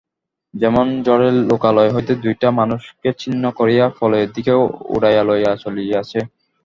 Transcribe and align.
যেন 0.53 0.75
ঝড়ে 1.05 1.29
লোকালয় 1.49 1.91
হইতে 1.95 2.13
দুইটা 2.23 2.47
মানুষকে 2.59 3.09
ছিন্ন 3.21 3.43
করিয়া 3.59 3.85
প্রলয়ের 3.97 4.29
দিকে 4.35 4.53
উড়াইয়া 4.93 5.23
লইয়া 5.29 5.51
চলিয়াছে। 5.63 6.19